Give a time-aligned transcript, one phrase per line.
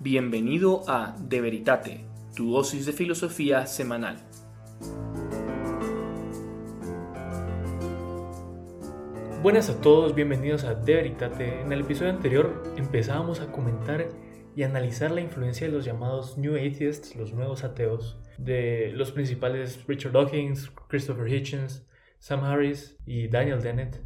[0.00, 2.04] Bienvenido a De Veritate,
[2.36, 4.16] tu dosis de filosofía semanal.
[9.42, 11.62] Buenas a todos, bienvenidos a De Veritate.
[11.62, 14.06] En el episodio anterior empezábamos a comentar
[14.54, 19.84] y analizar la influencia de los llamados New Atheists, los nuevos ateos, de los principales
[19.88, 21.84] Richard Dawkins, Christopher Hitchens,
[22.20, 24.00] Sam Harris y Daniel Dennett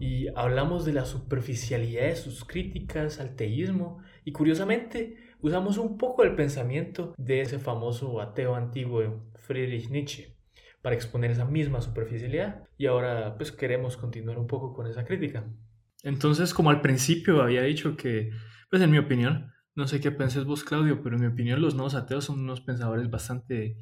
[0.00, 6.22] y hablamos de la superficialidad de sus críticas al teísmo y curiosamente usamos un poco
[6.22, 10.36] el pensamiento de ese famoso ateo antiguo Friedrich Nietzsche
[10.82, 15.44] para exponer esa misma superficialidad y ahora pues queremos continuar un poco con esa crítica.
[16.04, 18.30] Entonces, como al principio había dicho que,
[18.70, 21.74] pues en mi opinión, no sé qué penses vos Claudio, pero en mi opinión los
[21.74, 23.76] nuevos ateos son unos pensadores bastante,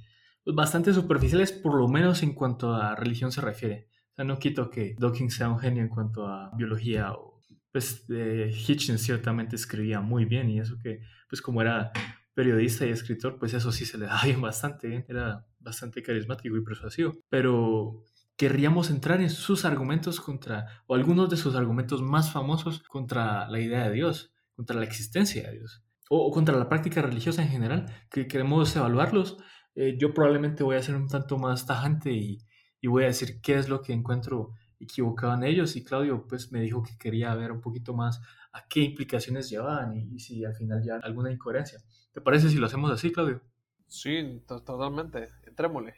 [0.45, 4.71] pues, bastante superficiales, por lo menos en cuanto a religión se refiere sea, no quito
[4.71, 7.36] que Dawkins sea un genio en cuanto a biología o
[7.77, 11.93] pues eh, Hitchens ciertamente escribía muy bien y eso que pues como era
[12.33, 16.57] periodista y escritor pues eso sí se le daba bien bastante bien, era bastante carismático
[16.57, 18.03] y persuasivo, pero
[18.39, 23.61] querríamos entrar en sus argumentos contra, o algunos de sus argumentos más famosos contra la
[23.61, 27.85] idea de Dios, contra la existencia de Dios, o, contra la práctica religiosa en general,
[28.11, 29.37] que queremos evaluarlos.
[29.75, 32.39] Eh, yo probablemente voy a ser un tanto más tajante y
[32.87, 36.61] voy a decir qué es lo que encuentro equivocado en ellos y Claudio pues me
[36.61, 38.21] dijo que quería ver un poquito más
[38.53, 41.79] a qué implicaciones llevaban y, si al final ya alguna incoherencia.
[42.13, 43.43] ¿Te parece si lo hacemos así, Claudio?
[43.87, 45.29] Sí, totalmente.
[45.47, 45.95] Entrémosle.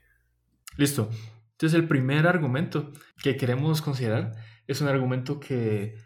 [0.77, 1.09] Listo.
[1.53, 5.97] Entonces el primer argumento que queremos considerar es un argumento que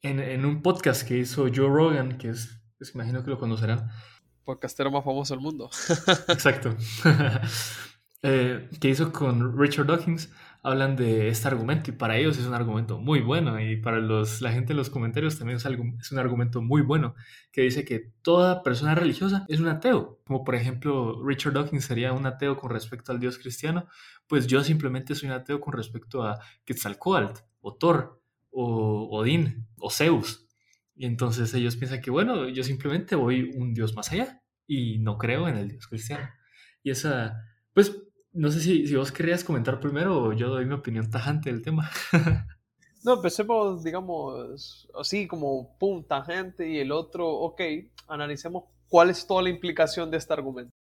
[0.00, 3.90] en, en un podcast que hizo Joe Rogan, que es, pues, imagino que lo conocerán.
[4.44, 5.70] Podcastero más famoso del mundo.
[6.28, 6.74] Exacto.
[8.24, 12.54] Eh, que hizo con Richard Dawkins hablan de este argumento y para ellos es un
[12.54, 16.12] argumento muy bueno y para los, la gente en los comentarios también es, algo, es
[16.12, 17.16] un argumento muy bueno
[17.50, 22.12] que dice que toda persona religiosa es un ateo, como por ejemplo Richard Dawkins sería
[22.12, 23.88] un ateo con respecto al Dios cristiano,
[24.28, 29.90] pues yo simplemente soy un ateo con respecto a Quetzalcoatl o Thor o Odín o
[29.90, 30.46] Zeus.
[30.94, 35.18] Y entonces ellos piensan que bueno, yo simplemente voy un Dios más allá y no
[35.18, 36.28] creo en el Dios cristiano.
[36.84, 37.36] Y esa,
[37.74, 38.01] pues
[38.32, 41.62] no sé si, si vos querías comentar primero o yo doy mi opinión tajante del
[41.62, 41.90] tema.
[43.04, 47.60] no, empecemos, digamos, así como pum, tangente y el otro, ok,
[48.08, 50.72] analicemos cuál es toda la implicación de este argumento.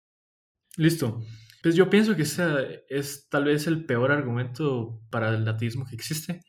[0.77, 1.21] Listo.
[1.61, 5.95] Pues yo pienso que ese es tal vez el peor argumento para el ateísmo que
[5.95, 6.41] existe.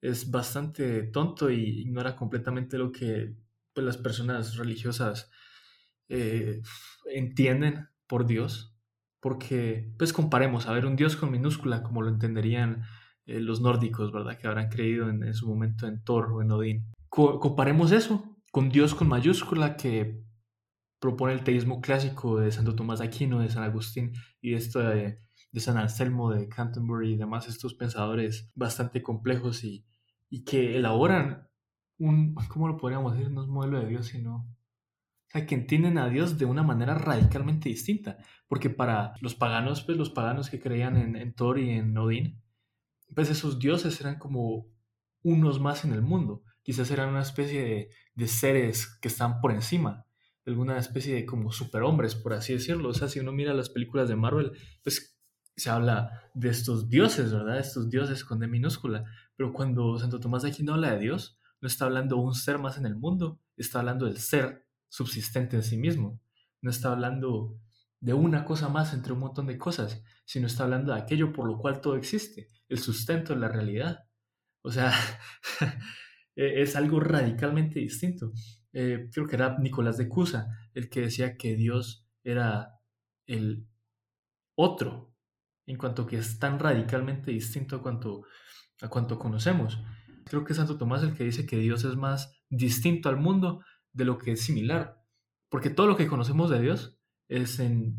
[0.00, 3.36] Es bastante tonto y ignora completamente lo que
[3.72, 5.30] pues, las personas religiosas
[6.08, 6.62] eh,
[7.04, 8.74] entienden por Dios
[9.20, 12.82] porque pues comparemos, a ver, un dios con minúscula como lo entenderían
[13.26, 14.38] eh, los nórdicos, ¿verdad?
[14.38, 16.86] Que habrán creído en, su momento en Thor o en Odín.
[17.08, 20.24] comparemos eso con dios con mayúscula que
[20.98, 25.20] propone el teísmo clásico de Santo Tomás de Aquino, de San Agustín y esto de,
[25.52, 29.86] de San Anselmo, de Canterbury y demás, estos pensadores bastante complejos y,
[30.28, 31.48] y que elaboran
[31.98, 33.30] un, ¿cómo lo podríamos decir?
[33.30, 34.46] No es modelo de Dios, sino
[35.30, 38.18] o sea, que entienden a Dios de una manera radicalmente distinta.
[38.48, 42.42] Porque para los paganos, pues los paganos que creían en, Thor y en Odín,
[43.14, 44.66] pues esos dioses eran como
[45.22, 46.42] unos más en el mundo.
[46.62, 50.04] Quizás eran una especie de, seres que están por encima,
[50.44, 52.88] alguna especie de como superhombres, por así decirlo.
[52.88, 54.50] O sea, si uno mira las películas de Marvel,
[54.82, 55.16] pues
[55.56, 57.60] se habla de estos dioses, ¿verdad?
[57.60, 59.04] Estos dioses con D minúscula.
[59.36, 62.58] Pero cuando Santo Tomás de Aquino habla de Dios, no está hablando de un ser
[62.58, 66.20] más en el mundo, está hablando del ser subsistente en sí mismo.
[66.60, 67.58] No está hablando
[68.00, 71.46] de una cosa más entre un montón de cosas, sino está hablando de aquello por
[71.46, 74.04] lo cual todo existe, el sustento de la realidad.
[74.62, 74.92] O sea,
[76.36, 78.32] e-, es algo radicalmente distinto.
[78.72, 82.78] Eh, creo que era Nicolás de Cusa el que decía que Dios era
[83.26, 83.66] el
[84.54, 85.14] otro,
[85.66, 88.24] en cuanto que es tan radicalmente distinto a cuanto,
[88.80, 89.82] a cuanto conocemos.
[90.24, 94.04] Creo que Santo Tomás el que dice que Dios es más distinto al mundo de
[94.04, 95.02] lo que es similar.
[95.48, 96.98] Porque todo lo que conocemos de Dios
[97.28, 97.96] es en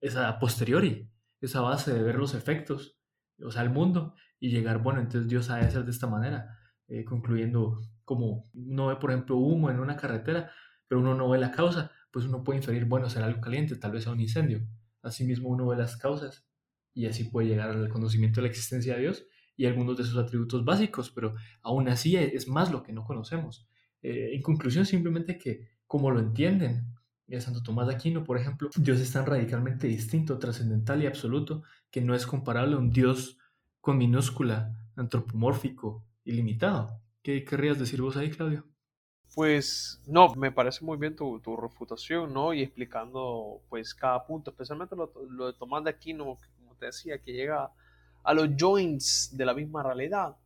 [0.00, 1.10] esa posteriori,
[1.40, 2.98] esa base de ver los efectos,
[3.42, 6.58] o sea, el mundo, y llegar, bueno, entonces Dios ha de de esta manera,
[6.88, 10.50] eh, concluyendo como uno ve, por ejemplo, humo en una carretera,
[10.86, 13.92] pero uno no ve la causa, pues uno puede inferir, bueno, será algo caliente, tal
[13.92, 14.60] vez sea un incendio.
[15.02, 16.46] Asimismo, uno ve las causas
[16.92, 19.26] y así puede llegar al conocimiento de la existencia de Dios
[19.56, 23.66] y algunos de sus atributos básicos, pero aún así es más lo que no conocemos.
[24.04, 26.94] Eh, en conclusión, simplemente que como lo entienden,
[27.26, 31.62] de Santo Tomás de Aquino, por ejemplo, Dios es tan radicalmente distinto, trascendental y absoluto,
[31.90, 33.38] que no es comparable a un Dios
[33.80, 37.00] con minúscula, antropomórfico, ilimitado.
[37.22, 38.66] ¿Qué querrías decir vos ahí, Claudio?
[39.34, 42.52] Pues no, me parece muy bien tu, tu refutación, ¿no?
[42.52, 47.18] Y explicando pues cada punto, especialmente lo, lo de Tomás de Aquino, como te decía,
[47.18, 47.72] que llega
[48.22, 50.36] a los joints de la misma realidad.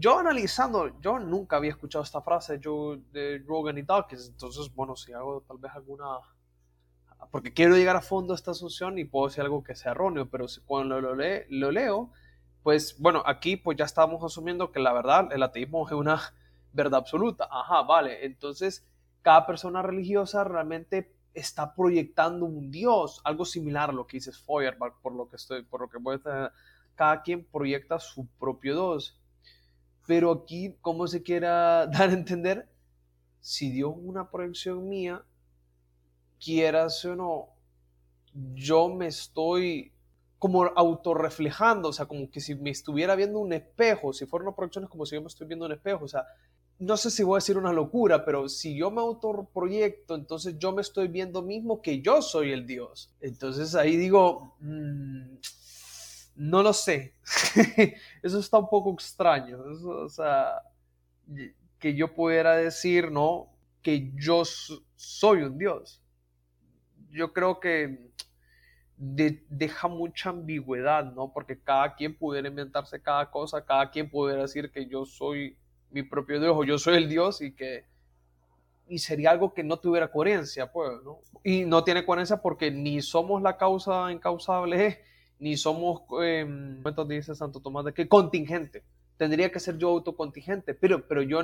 [0.00, 4.94] Yo analizando, yo nunca había escuchado esta frase yo, de Rogan y Dawkins, entonces, bueno,
[4.94, 6.04] si hago tal vez alguna...
[7.32, 10.30] Porque quiero llegar a fondo a esta asunción y puedo decir algo que sea erróneo,
[10.30, 12.12] pero cuando lo, leo,
[12.62, 16.20] pues bueno, aquí pues ya estamos asumiendo que la verdad, el ateísmo es una
[16.72, 17.48] verdad absoluta.
[17.50, 18.24] Ajá, vale.
[18.24, 18.86] Entonces,
[19.22, 24.94] cada persona religiosa realmente está proyectando un Dios, algo similar a lo que dice Feuerbach,
[25.02, 26.52] por lo que estoy, por lo que voy a
[26.94, 29.18] cada quien proyecta su propio Dios.
[30.08, 32.66] Pero aquí, como se quiera dar a entender,
[33.40, 35.22] si Dios una proyección mía,
[36.42, 37.48] quieras o no,
[38.54, 39.92] yo me estoy
[40.38, 44.56] como autorreflejando, o sea, como que si me estuviera viendo un espejo, si fuera una
[44.56, 46.24] proyección es como si yo me estoy viendo un espejo, o sea,
[46.78, 50.72] no sé si voy a decir una locura, pero si yo me autoproyecto, entonces yo
[50.72, 53.12] me estoy viendo mismo que yo soy el Dios.
[53.20, 55.36] Entonces ahí digo, mmm,
[56.38, 57.14] no lo sé.
[58.22, 59.58] Eso está un poco extraño.
[59.58, 60.62] o sea,
[61.78, 63.52] que yo pudiera decir, ¿no?
[63.82, 66.00] Que yo soy un Dios.
[67.10, 68.08] Yo creo que
[68.96, 71.32] deja mucha ambigüedad, ¿no?
[71.32, 75.56] Porque cada quien pudiera inventarse cada cosa, cada quien pudiera decir que yo soy
[75.90, 77.86] mi propio Dios o yo soy el Dios y que
[78.88, 81.18] y sería algo que no tuviera coherencia, pues, ¿no?
[81.44, 85.04] Y no tiene coherencia porque ni somos la causa incausable,
[85.38, 86.46] ni somos, eh,
[87.08, 88.82] dice Santo Tomás de que contingente.
[89.16, 91.40] Tendría que ser yo autocontingente, pero, pero, yo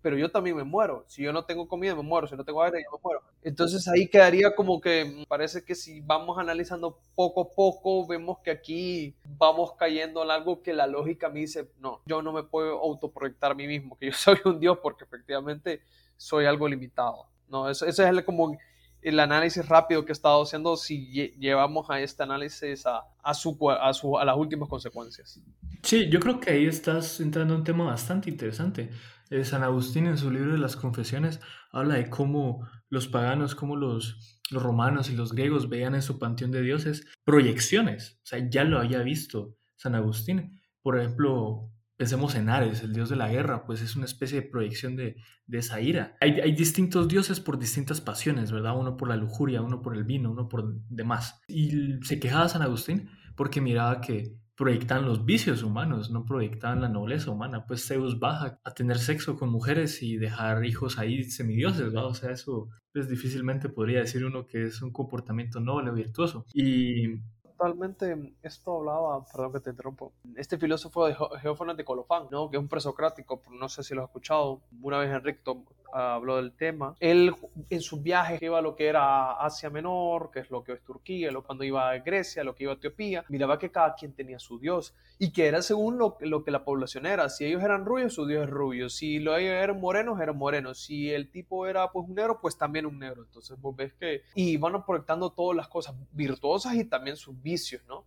[0.00, 1.04] pero yo también me muero.
[1.08, 2.26] Si yo no tengo comida, me muero.
[2.26, 3.20] Si no tengo aire, yo me muero.
[3.42, 8.50] Entonces ahí quedaría como que parece que si vamos analizando poco a poco, vemos que
[8.50, 12.78] aquí vamos cayendo en algo que la lógica me dice, no, yo no me puedo
[12.78, 15.82] autoproyectar a mí mismo, que yo soy un Dios porque efectivamente
[16.16, 17.26] soy algo limitado.
[17.48, 18.58] No, eso, eso es como
[19.02, 23.56] el análisis rápido que he estado haciendo si llevamos a este análisis a, a, su,
[23.70, 25.40] a, su, a las últimas consecuencias.
[25.82, 28.90] Sí, yo creo que ahí estás entrando en un tema bastante interesante.
[29.30, 31.40] Eh, San Agustín en su libro de las confesiones
[31.70, 36.18] habla de cómo los paganos, cómo los, los romanos y los griegos veían en su
[36.18, 38.18] panteón de dioses proyecciones.
[38.22, 40.60] O sea, ya lo había visto San Agustín.
[40.82, 44.46] Por ejemplo, Pensemos en Ares, el dios de la guerra, pues es una especie de
[44.46, 45.16] proyección de,
[45.50, 46.16] esa ira.
[46.20, 48.78] Hay, distintos dioses por distintas pasiones, ¿verdad?
[48.78, 51.42] Uno por la lujuria, uno por el vino, uno por demás.
[51.48, 56.88] Y se quejaba San Agustín porque miraba que proyectaban los vicios humanos, no proyectaban la
[56.88, 57.66] nobleza humana.
[57.66, 62.06] Pues Zeus baja a tener sexo con mujeres y dejar hijos ahí semidioses, ¿verdad?
[62.06, 66.46] O sea, eso pues difícilmente podría decir uno que es un comportamiento noble o virtuoso.
[66.54, 67.18] Y
[67.58, 72.48] totalmente, esto hablaba, perdón que te interrumpo, este filósofo de Geófanes de Colofán, ¿no?
[72.48, 75.42] que es un presocrático, no sé si lo has escuchado, una vez Enrique
[75.92, 76.94] habló del tema.
[77.00, 77.34] Él
[77.70, 80.82] en sus viajes iba a lo que era Asia Menor, que es lo que es
[80.82, 84.12] Turquía, lo, cuando iba a Grecia, lo que iba a Etiopía, miraba que cada quien
[84.12, 87.28] tenía su dios y que era según lo, lo que la población era.
[87.28, 88.88] Si ellos eran rubios, su dios es rubio.
[88.88, 90.78] Si lo, eran morenos, eran morenos.
[90.80, 93.22] Si el tipo era pues un negro, pues también un negro.
[93.22, 94.22] Entonces vos ves que...
[94.34, 98.04] Y van proyectando todas las cosas virtuosas y también sus vicios, ¿no?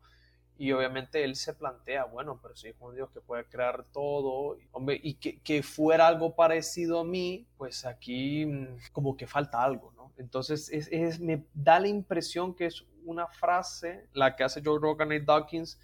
[0.57, 4.57] Y obviamente él se plantea, bueno, pero si es un Dios que puede crear todo,
[4.71, 9.63] hombre, y que, que, fuera algo parecido a mí, pues aquí mm, como que falta
[9.63, 10.13] algo, ¿no?
[10.17, 14.79] Entonces es, es, me da la impresión que es una frase, la que hace Joe
[14.79, 15.79] Rogan y Dawkins,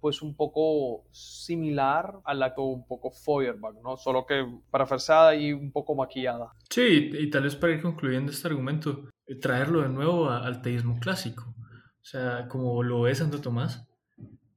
[0.00, 3.96] pues un poco similar a la que un poco Feuerbach, ¿no?
[3.96, 6.52] Solo que parafraseada y un poco maquillada.
[6.70, 9.08] Sí, y tal vez para ir concluyendo este argumento,
[9.40, 11.54] traerlo de nuevo al teísmo clásico.
[12.00, 13.87] O sea, como lo es Santo Tomás,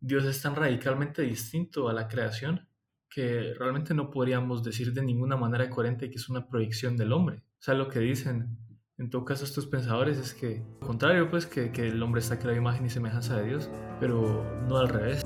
[0.04, 2.68] Dios es tan radicalmente distinto a la creación
[3.08, 7.44] que realmente no podríamos decir de ninguna manera coherente que es una proyección del hombre.
[7.60, 8.58] O sea, lo que dicen
[8.98, 12.58] en todo caso estos pensadores es que, al contrario, pues que, el hombre está creado
[12.58, 15.24] imagen y semejanza de Dios, pero no al revés.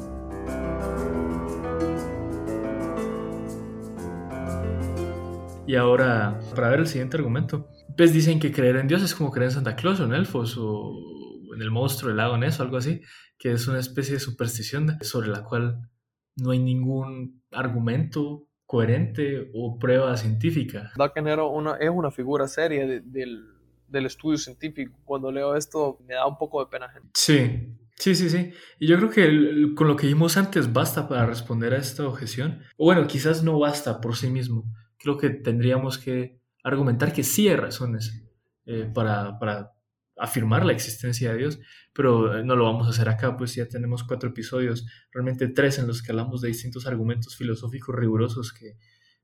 [5.67, 9.31] Y ahora, para ver el siguiente argumento, pues dicen que creer en Dios es como
[9.31, 11.24] creer en Santa Claus o en elfos o
[11.55, 13.01] en el monstruo del lago Ness o algo así,
[13.37, 15.89] que es una especie de superstición sobre la cual
[16.35, 20.91] no hay ningún argumento coherente o prueba científica.
[20.97, 23.45] Dakenero una, es una figura seria del,
[23.87, 24.99] del, estudio científico.
[25.05, 26.91] Cuando leo esto me da un poco de pena.
[27.13, 28.51] Sí, sí, sí, sí.
[28.79, 32.61] Y yo creo que con lo que vimos antes basta para responder a esta objeción.
[32.77, 34.65] O bueno, quizás no basta por sí mismo.
[34.97, 38.25] Creo que tendríamos que argumentar que sí hay razones
[38.65, 39.74] eh, para, para
[40.17, 41.59] afirmar la existencia de Dios,
[41.93, 45.79] pero eh, no lo vamos a hacer acá, pues ya tenemos cuatro episodios, realmente tres
[45.79, 48.77] en los que hablamos de distintos argumentos filosóficos rigurosos que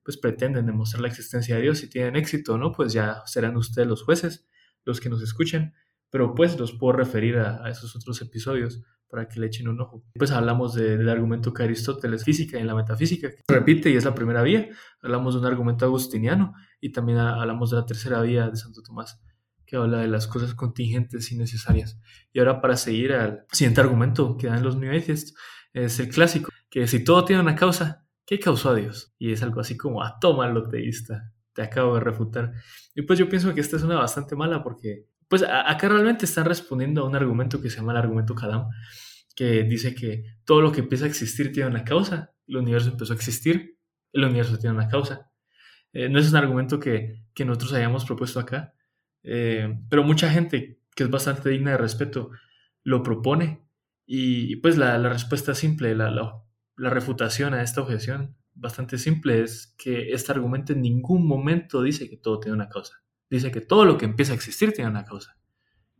[0.03, 1.79] pues pretenden demostrar la existencia de Dios.
[1.79, 4.47] Si tienen éxito no, pues ya serán ustedes los jueces,
[4.83, 5.73] los que nos escuchen.
[6.09, 10.03] Pero pues los puedo referir a, esos otros episodios para que le echen un ojo.
[10.15, 14.15] Pues hablamos del argumento que Aristóteles física y en la metafísica, repite y es la
[14.15, 14.69] primera vía.
[15.01, 19.21] Hablamos de un argumento agustiniano y también hablamos de la tercera vía de Santo Tomás,
[19.71, 21.97] que habla de las cosas contingentes y necesarias.
[22.33, 25.33] Y ahora para seguir al siguiente argumento que dan los New es
[25.73, 29.15] el clásico, que si todo tiene una causa, ¿qué causó a Dios?
[29.17, 32.51] Y es algo así como, ah, lo teísta, te acabo de refutar.
[32.93, 36.43] Y pues yo pienso que esta es una bastante mala porque, pues acá realmente están
[36.43, 38.67] respondiendo a un argumento que se llama el argumento Kadam,
[39.37, 42.33] que dice que todo lo que empieza a existir tiene una causa.
[42.45, 43.77] El universo empezó a existir,
[44.11, 45.31] el universo tiene una causa.
[45.93, 48.73] Eh, no es un argumento que, que nosotros hayamos propuesto acá,
[49.23, 52.31] eh, pero mucha gente que es bastante digna de respeto
[52.83, 53.61] lo propone
[54.05, 56.43] y pues la, la respuesta simple, la,
[56.75, 62.17] refutación a esta objeción bastante simple es que este argumento en ningún momento dice que
[62.17, 62.95] todo tiene una causa.
[63.29, 65.37] Dice que todo lo que empieza a existir tiene una causa.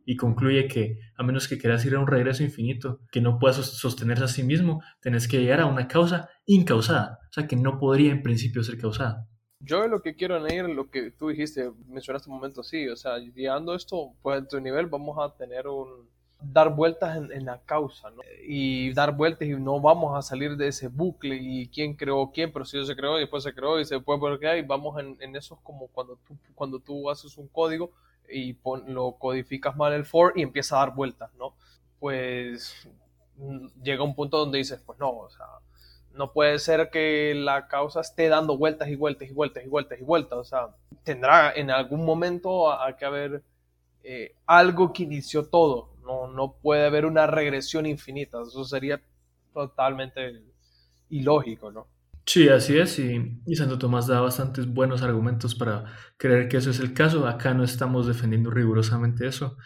[0.04, 3.56] Y concluye que a menos que quieras ir a un regreso infinito que no puedas
[3.56, 7.78] sostenerse a sí mismo, tenés que llegar a una causa incausada, o sea que no
[7.78, 9.28] podría en principio ser causada.
[9.64, 13.18] Yo lo que quiero añadir, lo que tú dijiste, mencionaste un momento, sí, o sea,
[13.18, 16.08] llegando esto, pues a tu nivel vamos a tener un,
[16.42, 18.22] dar vueltas en, la causa, ¿no?
[18.46, 22.52] Y dar vueltas y no vamos a salir de ese bucle y quién creó quién,
[22.52, 25.16] pero si se creó y después se creó y se puede volver y vamos en,
[25.20, 27.92] en eso como cuando tú, cuando tú haces un código
[28.28, 31.54] y lo codificas mal el for y empieza a dar vueltas, ¿no?
[32.00, 32.88] Pues
[33.36, 35.46] mm, llega un punto donde dices, pues no, o sea,
[36.14, 40.00] no puede ser que la causa esté dando vueltas y vueltas y vueltas y vueltas
[40.00, 40.68] y vueltas, o sea,
[41.04, 43.42] tendrá en algún momento a, que haber
[44.04, 48.42] eh, algo que inició todo, no, no puede haber una regresión infinita.
[48.42, 49.00] Eso sería
[49.52, 50.42] totalmente
[51.08, 51.86] ilógico, ¿no?
[52.24, 55.84] Sí, así es, y, Santo Tomás da bastantes buenos argumentos para
[56.16, 57.26] creer que eso es el caso.
[57.26, 59.56] Acá no estamos defendiendo rigurosamente eso.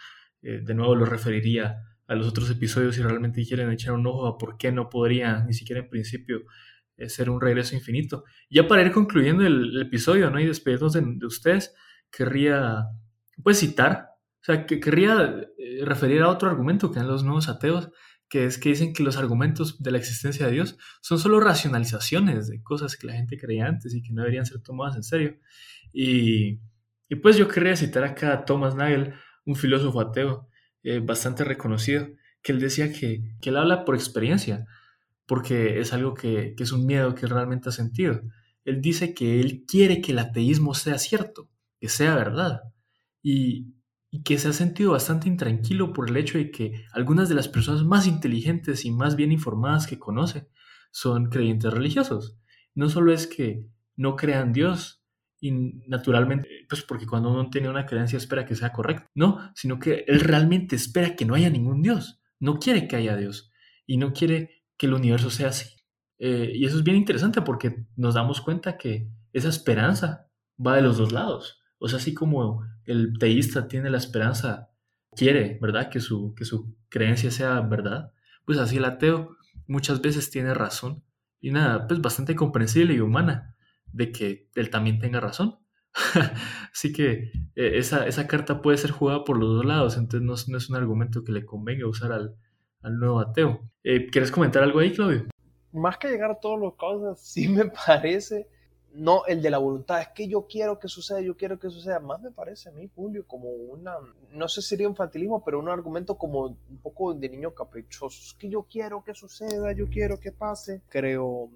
[0.41, 4.27] Eh, de nuevo lo referiría a los otros episodios si realmente quieren echar un ojo
[4.27, 6.41] a por qué no podría ni siquiera en principio
[6.95, 8.23] eh, ser un regreso infinito.
[8.49, 10.39] Ya para ir concluyendo el, episodio ¿no?
[10.39, 11.73] y despedirnos de, de, ustedes,
[12.09, 12.85] querría
[13.43, 17.49] pues citar o sea, que querría eh, referir a otro argumento que dan los nuevos
[17.49, 17.89] ateos,
[18.29, 22.47] que es que dicen que los argumentos de la existencia de Dios son solo racionalizaciones
[22.47, 25.37] de cosas que la gente creía antes y que no deberían ser tomadas en serio.
[25.91, 26.61] Y,
[27.09, 30.47] y pues yo querría citar acá a Thomas Nagel, un filósofo ateo
[30.83, 32.07] eh, bastante reconocido,
[32.41, 34.65] que él decía que, que, él habla por experiencia,
[35.25, 38.21] porque es algo que, que es un miedo que realmente ha sentido.
[38.65, 42.61] Él dice que él quiere que el ateísmo sea cierto, que sea verdad.
[43.21, 43.73] Y,
[44.09, 47.47] y que se ha sentido bastante intranquilo por el hecho de que algunas de las
[47.47, 50.47] personas más inteligentes y más bien informadas que conoce
[50.91, 52.37] son creyentes religiosos.
[52.73, 53.65] No solo es que
[53.95, 55.03] no crean Dios
[55.39, 55.51] y
[55.87, 60.03] naturalmente, pues porque cuando uno tiene una creencia espera que sea correcta, no, sino que
[60.07, 63.51] él realmente espera que no haya ningún Dios, no quiere que haya Dios
[63.85, 65.75] y no quiere que el universo sea así.
[66.19, 70.27] Eh, y eso es bien interesante porque nos damos cuenta que esa esperanza
[70.65, 71.61] va de los dos lados.
[71.77, 74.71] O sea, así como el teísta tiene la esperanza,
[75.15, 75.89] quiere, ¿verdad?
[75.89, 78.11] Que su, que su creencia sea verdad,
[78.45, 81.03] pues así el ateo muchas veces tiene razón.
[81.39, 83.56] Y nada, pues bastante comprensible y humana
[83.93, 85.59] de que él también tenga razón.
[86.73, 90.57] así que eh, esa, esa, carta puede ser jugada por los dos lados, entonces no,
[90.57, 92.35] es un argumento que le convenga usar al,
[92.81, 93.61] al nuevo ateo.
[93.83, 95.25] Eh, ¿Quieres comentar algo ahí, Claudio?
[95.71, 98.47] Más que llegar a todos los causas, sí me parece
[98.97, 101.99] no el de la voluntad, es que yo quiero que suceda, yo quiero que suceda.
[101.99, 103.95] Más me parece a mí, Julio, como una,
[104.31, 108.19] no sé si sería infantilismo, pero un argumento como un poco de niño caprichoso.
[108.23, 110.81] Es que yo quiero que suceda, yo quiero que pase.
[110.89, 111.51] Creo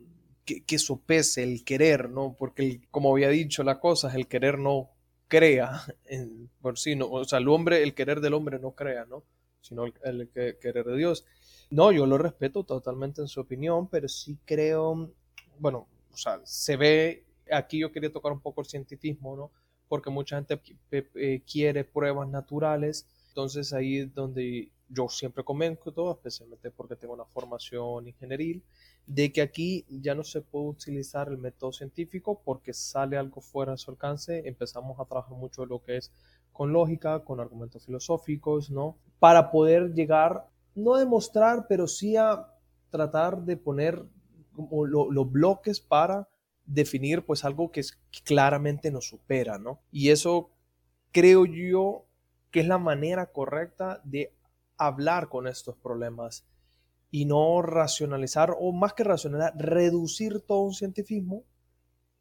[0.46, 2.36] que, sopese el querer, ¿no?
[2.38, 4.90] Porque, como había dicho la cosa, es el querer no
[5.28, 9.06] crea en, por sí, no, o sea, el hombre, el querer del hombre no crea,
[9.06, 9.24] ¿no?
[9.62, 10.30] Sino el, el
[10.60, 11.26] querer de Dios.
[11.70, 15.14] No, yo lo respeto totalmente en su opinión, pero sí creo,
[15.60, 19.52] bueno, o sea, se ve, aquí yo quería tocar un poco el cientifismo, ¿no?
[19.88, 20.60] Porque mucha gente
[20.92, 27.26] eh, quiere pruebas naturales, entonces ahí es donde yo siempre comento, especialmente porque tengo una
[27.26, 28.64] formación ingenieril,
[29.06, 33.74] de que aquí ya no se puede utilizar el método científico porque sale algo fuera
[33.74, 36.12] de su alcance, empezamos a trabajar mucho lo que es
[36.52, 38.98] con lógica, con argumentos filosóficos, ¿no?
[39.20, 42.48] Para poder llegar, no a demostrar, pero sí a
[42.90, 44.06] tratar de poner
[44.54, 46.28] como los bloques para
[46.66, 49.80] definir pues algo que, es, claramente nos supera, ¿no?
[49.92, 50.52] Y eso
[51.12, 52.06] creo yo
[52.52, 54.34] que es la manera correcta de
[54.88, 56.46] hablar con estos problemas
[57.10, 61.44] y no racionalizar, o más que racionalizar, reducir todo un cientifismo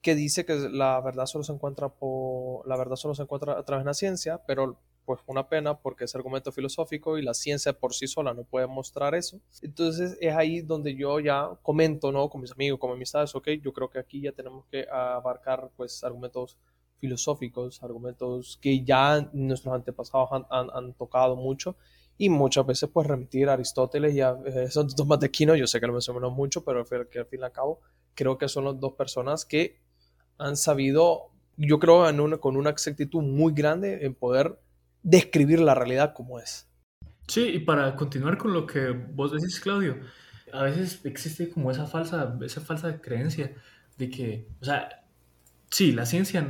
[0.02, 3.64] que dice que la verdad solo se encuentra por la verdad solo se encuentra a
[3.64, 7.72] través de la ciencia, pero pues una pena porque es argumento filosófico y la ciencia
[7.72, 9.40] por sí sola no puede mostrar eso.
[9.62, 12.28] Entonces es ahí donde yo ya comento, ¿no?
[12.30, 15.70] Con mis amigos, con mis amistades, ok, yo creo que aquí ya tenemos que abarcar
[15.76, 16.56] pues argumentos
[16.98, 21.76] filosóficos, argumentos que ya nuestros antepasados han, tocado mucho
[22.20, 25.66] y muchas veces pues remitir a Aristóteles y a eh, Santo Tomás de Aquino, yo
[25.66, 27.80] sé que lo mencionamos mucho, pero que al fin y al cabo
[28.14, 29.80] creo que son las dos personas que
[30.36, 34.60] han sabido, yo creo, en con una exactitud muy grande en poder
[35.02, 36.68] describir la realidad como es.
[37.26, 39.96] Sí, y para continuar con lo que vos decís, Claudio,
[40.52, 43.54] a veces existe como esa falsa, esa falsa creencia
[43.96, 45.06] de que, o sea,
[45.70, 46.46] sí, la ciencia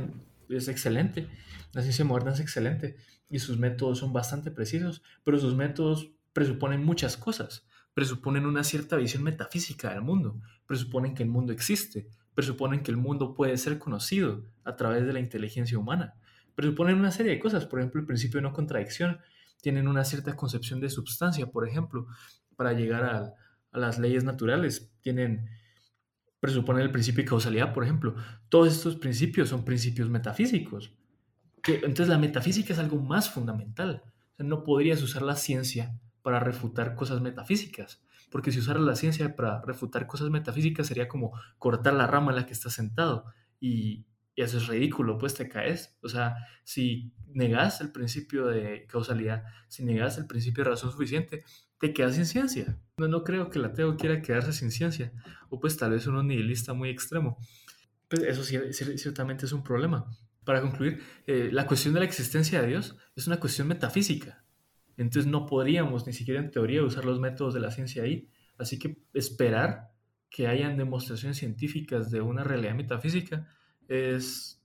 [0.49, 1.29] es excelente,
[1.71, 2.97] la ciencia moderna es excelente
[3.31, 8.97] y sus métodos son bastante precisos, pero sus métodos presuponen muchas cosas, presuponen una cierta
[8.97, 13.79] visión metafísica del mundo, presuponen que el mundo existe, presuponen que el mundo puede ser
[13.79, 16.15] conocido a través de la inteligencia humana
[16.55, 19.19] presuponen una serie de cosas, por ejemplo, el principio de no contradicción,
[19.61, 22.07] tienen una cierta concepción de substancia, por ejemplo,
[22.55, 23.33] para llegar a,
[23.73, 25.49] las leyes naturales, tienen,
[26.41, 28.15] presuponen el principio de causalidad, por ejemplo.
[28.49, 30.93] Todos estos principios son principios metafísicos.
[31.67, 34.03] Entonces la metafísica es algo más fundamental.
[34.37, 39.61] no podrías usar la ciencia para refutar cosas metafísicas, porque si usaras la ciencia para
[39.61, 43.25] refutar cosas metafísicas sería como cortar la rama en la que estás sentado
[43.59, 45.97] y, y eso es ridículo, pues te caes.
[46.01, 51.43] O sea, si negas el principio de causalidad, si negas el principio de razón suficiente,
[51.79, 52.79] te quedas sin ciencia.
[52.97, 55.11] No, no creo que el ateo quiera quedarse sin ciencia,
[55.49, 57.37] o pues tal vez uno nihilista muy extremo.
[58.07, 60.05] Pues eso ciertamente es un problema.
[60.43, 64.43] Para concluir, eh, la cuestión de la existencia de Dios es una cuestión metafísica.
[64.97, 68.29] Entonces no podríamos ni siquiera en teoría usar los métodos de la ciencia ahí.
[68.57, 69.91] Así que esperar
[70.29, 73.47] que hayan demostraciones científicas de una realidad metafísica
[73.87, 74.61] es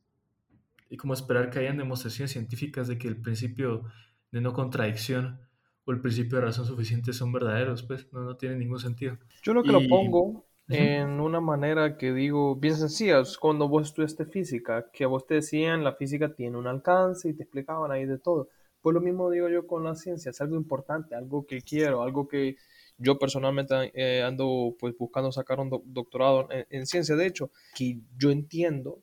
[0.99, 3.85] como esperar que hayan demostraciones científicas de que el principio
[4.30, 5.40] de no contradicción
[5.85, 9.18] o el principio de razón suficiente son verdaderos, pues no, no tiene ningún sentido.
[9.42, 14.26] Yo lo que lo pongo en una manera que digo bien sencilla, cuando vos estudiaste
[14.26, 18.18] física, que vos te decían la física tiene un alcance y te explicaban ahí de
[18.18, 18.48] todo.
[18.81, 22.26] Pues lo mismo digo yo con la ciencia, es algo importante, algo que quiero, algo
[22.29, 22.57] que
[22.98, 28.00] yo personalmente eh, ando pues buscando sacar un doctorado en, en, ciencia, de hecho, que
[28.16, 29.02] yo entiendo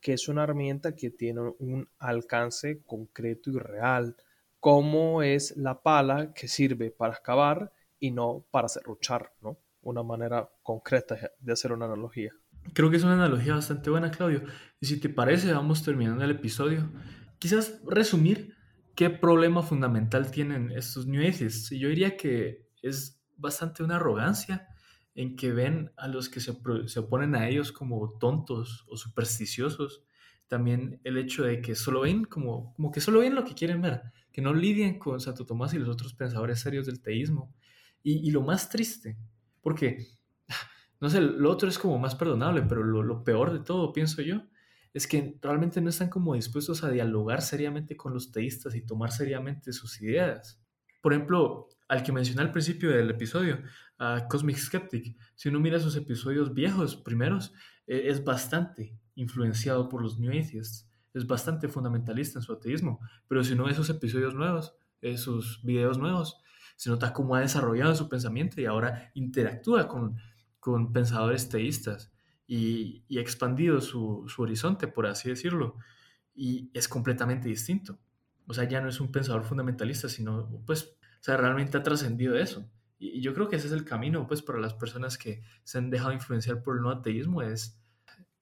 [0.00, 4.16] que es una herramienta que tiene un alcance concreto y real,
[4.60, 9.58] como es la pala que sirve para excavar y no para serruchar, ¿no?
[9.84, 12.32] Una manera concreta de hacer una analogía.
[12.72, 14.42] Creo que es una analogía bastante buena, Claudio.
[14.80, 16.90] Y si te parece, vamos terminando el episodio.
[17.38, 18.54] Quizás resumir
[18.94, 21.70] qué problema fundamental tienen estos New Atheists.
[21.70, 24.68] Yo diría que es bastante una arrogancia
[25.14, 26.52] en que ven a los que se,
[26.98, 30.02] oponen a ellos como tontos o supersticiosos.
[30.48, 33.80] También el hecho de que solo ven como, como que solo ven lo que quieren
[33.80, 37.54] ver, que no lidien con Santo Tomás y los otros pensadores serios del teísmo.
[38.06, 39.16] Y, lo más triste,
[39.64, 40.06] porque,
[41.00, 44.42] no sé, lo otro es como más perdonable, pero lo, peor de todo, pienso yo,
[44.92, 49.10] es que realmente no están como dispuestos a dialogar seriamente con los teístas y tomar
[49.10, 50.62] seriamente sus ideas.
[51.02, 53.58] Por ejemplo, al que mencioné al principio del episodio,
[53.98, 57.54] a Cosmic Skeptic, si uno mira sus episodios viejos, primeros,
[57.86, 63.42] eh, es bastante influenciado por los New Atheists, es bastante fundamentalista en su ateísmo, pero
[63.42, 66.36] si uno ve esos episodios nuevos, esos videos nuevos,
[66.76, 70.16] se nota cómo ha desarrollado su pensamiento y ahora interactúa con,
[70.60, 72.12] con pensadores teístas
[72.46, 75.76] y, y ha expandido su, su horizonte, por así decirlo,
[76.34, 77.98] y es completamente distinto.
[78.46, 82.36] O sea, ya no es un pensador fundamentalista, sino, pues, o sea, realmente ha trascendido
[82.36, 82.68] eso.
[82.98, 85.90] Y, yo creo que ese es el camino, pues, para las personas que se han
[85.90, 87.80] dejado influenciar por el no ateísmo, es,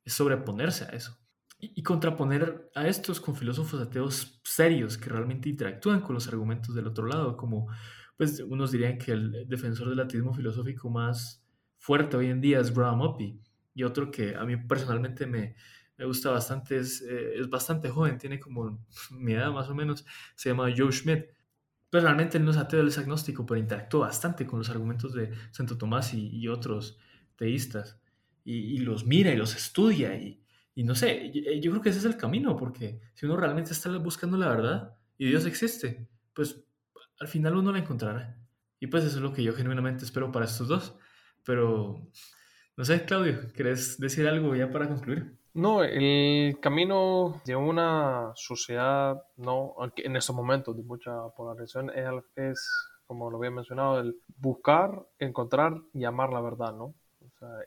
[0.05, 1.19] sobreponerse a eso.
[1.61, 6.89] Y, contraponer a estos con filósofos ateos serios que realmente interactúan con los argumentos del
[6.89, 7.69] otro lado, como,
[8.17, 11.45] pues, unos dirían que el defensor del ateísmo filosófico más
[11.79, 13.41] fuerte hoy en día es Graham Oppy,
[13.75, 15.57] y otro que a mí personalmente me,
[15.97, 20.05] me gusta bastante, es, eh, es bastante joven, tiene como mi edad más o menos,
[20.35, 21.27] se llama Joe Schmidt
[21.93, 25.13] pero realmente él no es ateo, él es agnóstico, pero interactúa bastante con los argumentos
[25.13, 26.99] de Santo Tomás y, otros
[27.37, 28.01] teístas.
[28.45, 30.15] Y, los mira y los estudia.
[30.15, 30.43] Y,
[30.75, 33.95] y no sé, yo, creo que ese es el camino, porque si uno realmente está
[33.99, 36.65] buscando la verdad y Dios existe, pues
[37.23, 38.37] al final uno la encontrará.
[38.81, 40.99] Y pues eso es lo que yo genuinamente espero para estos dos.
[41.45, 42.11] Pero,
[42.77, 45.39] no sé, Claudio, ¿querés decir algo ya para concluir?
[45.55, 51.93] No, el camino de una sociedad, no, en estos momentos de mucha polarización,
[52.35, 52.69] es,
[53.07, 56.97] como lo había mencionado, el buscar, encontrar y amar la verdad, ¿no?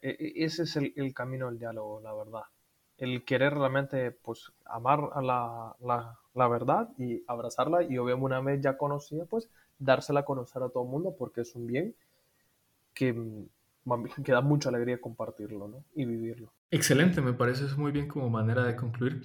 [0.01, 2.43] E, e, ese es el, camino del diálogo, la verdad.
[2.97, 5.75] El querer realmente pues amar la,
[6.33, 10.69] la, verdad y abrazarla y obviamente una vez ya conocida pues dársela a conocer a
[10.69, 11.95] todo el mundo porque es un bien
[12.93, 13.47] que, mm,
[14.23, 15.83] que da mucha alegría compartirlo ¿no?
[15.93, 16.51] y vivirlo.
[16.71, 19.21] Excelente, me parece muy bien como manera de concluir.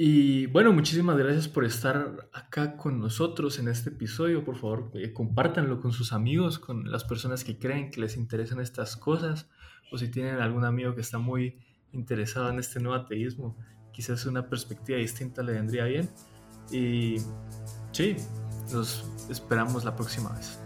[0.00, 4.44] Y bueno, muchísimas gracias por estar acá con nosotros en este episodio.
[4.44, 8.60] Por favor, eh, compártanlo con sus amigos, con las personas que creen que les interesan
[8.60, 9.50] estas cosas,
[9.90, 11.58] o si tienen algún amigo que está muy
[11.92, 13.56] interesado en este nuevo ateísmo,
[13.92, 16.08] quizás una perspectiva distinta le vendría bien.
[16.70, 17.16] Y
[17.92, 18.16] sí,
[18.72, 20.58] nos esperamos la próxima vez.